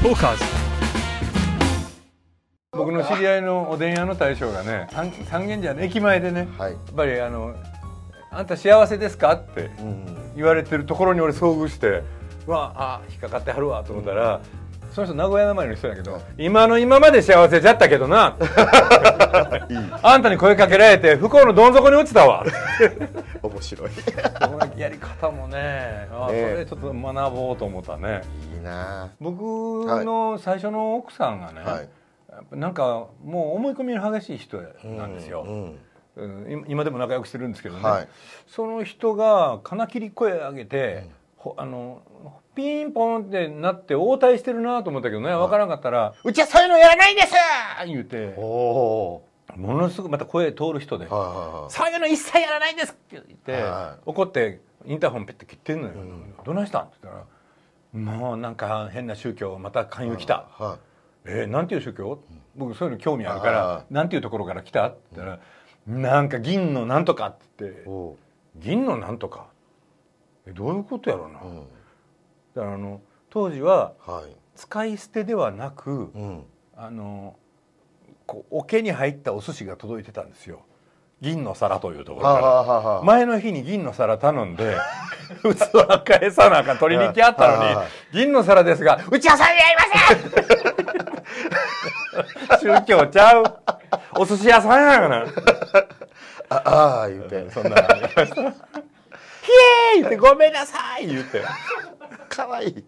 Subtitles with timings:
[0.00, 0.44] トーカーズ。
[2.72, 6.72] 僕の知り合いのおでん屋の大将がね三三軒茶屋の駅前でね、はい。
[6.72, 7.56] やっぱりあの
[8.30, 9.70] 「あんた幸せですか?」って
[10.36, 12.04] 言われてるところに俺遭遇して
[12.46, 14.40] うわあ引っかかってはるわと思ったら、
[14.92, 18.36] その人名古屋なまりの人だけど、今の今まで幸せじゃったけどな。
[20.02, 22.44] あんたに声かけられて不幸のどん底に落ちたわ。
[23.42, 23.90] 面白い。
[24.76, 26.08] やり方もね。
[26.12, 28.22] あねそれちょっと学ぼうと思ったね。
[28.54, 29.10] いいな。
[29.20, 31.88] 僕の最初の奥さんがね、はい。
[32.52, 35.78] なんかもう思い込みの激しい人なんですよ、うん
[36.16, 36.46] うん。
[36.50, 38.08] 今今でも仲良くしてるんですけどね、はい。
[38.46, 41.08] その人が金切り声上げて、ほ
[41.56, 42.02] あの
[42.54, 47.34] ピンポンってなって応対してるなと思ったけどね分からなかったら「うちはそういうのやらないんです!」
[47.86, 48.34] 言うて。
[49.56, 51.16] ものすごくまた声通る人でそ
[51.86, 55.94] ういうの一切やらないんですって言って、はい怒ってインターホンペッて切ってんのよ、
[56.44, 60.78] どないしたんって言ったらもうなんか変な宗教また勧誘来た、は
[61.24, 62.20] えー、なんていう宗教？
[62.56, 64.86] 僕そういうの興味あるからあなんていうところから来た？
[64.88, 65.40] って言ったら、
[65.86, 68.18] なんか銀のなんとかって言って
[68.56, 69.46] 銀のなんとか？
[69.46, 69.57] え
[70.52, 71.56] どういうことやろうな、ううん。
[72.54, 73.00] だからあの
[73.30, 74.36] 当時ははい。
[74.56, 76.44] 使い捨てではなく、うん。
[76.76, 77.36] あの
[78.26, 80.62] こう桶に入ったお寿司が届いてたんですよ。
[81.20, 84.76] 銀の皿というところから、前の日に銀の皿頼んで
[85.42, 89.82] 器返さなあかん取りに来あったのに銀の皿ですがうちはそれやりま
[92.60, 93.44] せん 宗教ちゃう？
[94.16, 95.26] お寿司屋さんやがな
[96.50, 97.50] あああ言うて。
[97.50, 98.77] そんなのありました
[99.48, 99.52] ひ
[99.96, 101.42] えー言ってごめんなさい言って、
[102.28, 102.84] かわいい。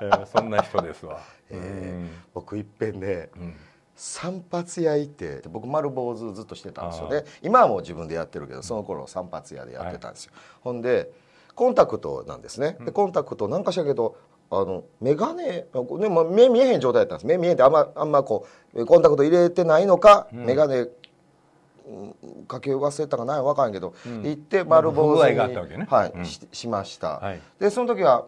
[0.00, 1.20] えーそんな人ですわ、
[1.50, 3.56] えー僕いっぺんねうん。
[3.96, 7.08] 散髪屋行って僕丸坊主ずっとしてたんですよ。
[7.10, 11.10] ね今はもう自分でやってるけどその頃散髪屋でやってたんですよ、ほんで
[11.54, 12.78] コンタクトなんですね。
[12.80, 14.16] でコンタクトなんかしたけど
[14.50, 15.66] あの眼鏡ね、
[16.10, 17.26] まあ、目見えへん状態だったんです。
[17.26, 20.90] 目見えへんってあんまあんまこうコンタクト入れてないのか、眼鏡うん
[22.46, 24.22] かけ忘れたかない分からんけど、ん。
[24.22, 25.86] 行って丸坊主に、ね。
[25.90, 26.24] はいうん。
[26.24, 27.40] ししました、はい。
[27.58, 28.26] でその時は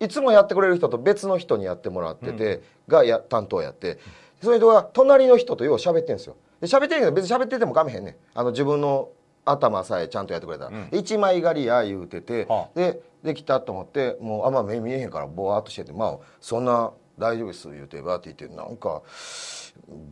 [0.00, 3.98] いつもやってくれる人と別の人にやってもらってて、がや担当やって。
[4.42, 6.36] その人が隣の人とよう喋ってんですよ。
[6.60, 8.14] で喋ってんけど別に喋っててもかめへんねん。
[8.34, 9.08] あの自分の
[9.44, 10.88] 頭さえちゃんとやってくれたら、うん。
[10.92, 12.78] 一枚狩りや言うてて、はあ。
[12.78, 19.02] でできたと思ってもうあんま目見えへんからぼわっとしててまあそんな大丈夫です言うてバーって言ってなんか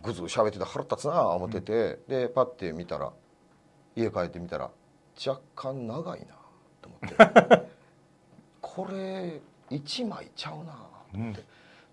[0.03, 3.13] ぐずぐず喋ってて腹立つな思ってて、でパッて見たら
[3.97, 4.71] 家帰ってみたら
[5.27, 6.27] 若干長いな
[6.81, 7.63] と思って
[8.61, 10.79] これ1枚ちゃうなと
[11.15, 11.45] 思って、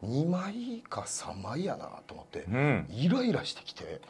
[0.04, 4.02] 2枚か3枚やなと思って、うんイライラしてきて。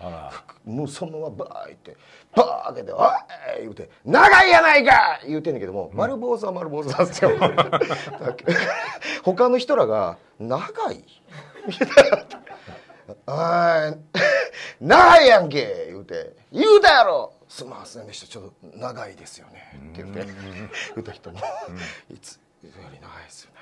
[0.63, 1.97] もうそのままバーいって
[2.35, 3.09] バー開けて「おい!」
[3.61, 7.31] 言うて「長いやないか!」言うてんねんけども、丸坊主は丸坊主なんですよ
[9.23, 11.03] 他の人らが「長い?」
[11.67, 12.25] みたいな
[13.27, 13.97] 「あー
[14.79, 18.27] 長いやんけ!」言うて「言うたやろ!」「すみませんでした。
[18.27, 20.25] ちょっと長いですよね」って言って。
[20.95, 21.39] 言った人に
[22.13, 23.57] 「いつより長いですよね」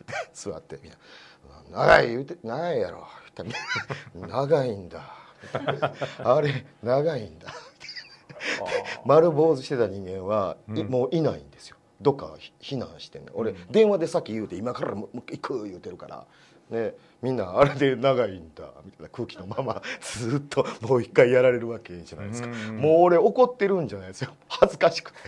[0.00, 0.98] って座ってみんな
[1.86, 2.08] 「長い？
[2.08, 2.36] 言うて。
[2.42, 3.06] 長いやろ」
[4.14, 5.00] 長いんだ」
[6.24, 7.48] あれ長いんだ。
[9.04, 13.32] 丸坊主してた人間は、いもういないんですよどっか避難してんの。
[13.34, 16.26] 俺、電話でさっき言うて今からもう行く言うてるから。
[16.70, 19.08] ねみんなあれで長いんだみたいな。
[19.10, 24.30] 空気のままずっともう一回やられるわけじゃないですか、もう俺怒ってるんじゃないですよ。
[24.48, 25.18] 恥ずかしくて。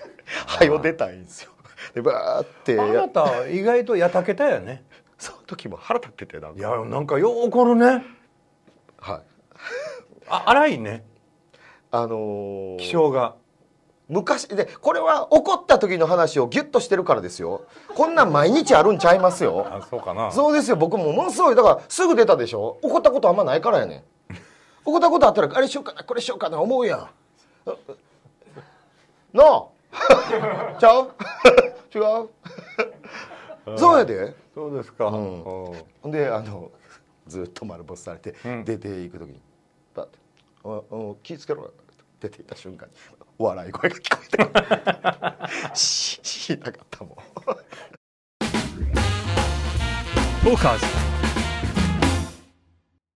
[0.46, 1.50] はよ出たいんですよ。
[1.94, 4.82] でバーってあなた意外とやたけたよね。
[5.18, 6.58] その時も腹立っててなんか。
[6.58, 8.04] いやなんかよう怒るね。
[8.98, 9.22] はい。
[10.28, 11.04] あ荒いね。
[11.90, 13.36] あのー気性が
[14.08, 17.62] 昔でこれは怒った時の話をギュッとしてるからですよ。
[17.94, 19.66] こんなん毎日あるんちゃいますよ。
[19.68, 20.30] あそうかな。
[20.30, 20.76] そうですよ。
[20.76, 22.78] 僕もものすごいだからすぐ出たでしょ。
[22.82, 24.02] 怒ったことあんまないからやねん。
[24.84, 27.08] 怒ったことあったらあれしようかなこれしようかな思うやん。
[29.36, 29.64] なあ
[30.78, 31.10] ちゃう？
[31.92, 33.76] 違う？
[33.76, 34.34] そうやで。
[34.54, 35.74] そうですか、うほ
[36.06, 36.70] んであの
[37.26, 38.64] ずっと丸ボスされて、うん。
[38.64, 39.40] 出ていく時に
[39.94, 40.18] バッて
[40.62, 41.64] 「おお気ぃつけろ。
[41.64, 41.72] よ」
[42.20, 42.94] 出ていった瞬間に
[43.38, 47.16] 笑い声が聞こえて ししなかったもん。
[50.44, 51.05] トーカーズ